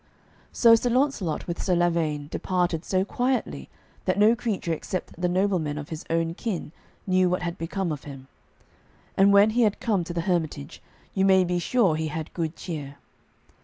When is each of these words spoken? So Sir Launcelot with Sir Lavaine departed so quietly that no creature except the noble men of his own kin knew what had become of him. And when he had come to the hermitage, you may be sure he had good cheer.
So 0.51 0.73
Sir 0.73 0.89
Launcelot 0.89 1.45
with 1.45 1.61
Sir 1.61 1.75
Lavaine 1.75 2.27
departed 2.31 2.83
so 2.83 3.05
quietly 3.05 3.69
that 4.05 4.17
no 4.17 4.35
creature 4.35 4.73
except 4.73 5.13
the 5.21 5.29
noble 5.29 5.59
men 5.59 5.77
of 5.77 5.89
his 5.89 6.05
own 6.09 6.33
kin 6.33 6.71
knew 7.05 7.29
what 7.29 7.43
had 7.43 7.55
become 7.59 7.91
of 7.91 8.05
him. 8.05 8.27
And 9.15 9.31
when 9.31 9.51
he 9.51 9.61
had 9.61 9.79
come 9.79 10.03
to 10.05 10.13
the 10.15 10.21
hermitage, 10.21 10.81
you 11.13 11.23
may 11.23 11.43
be 11.43 11.59
sure 11.59 11.95
he 11.95 12.07
had 12.07 12.33
good 12.33 12.55
cheer. 12.55 12.95